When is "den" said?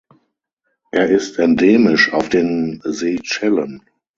2.27-2.81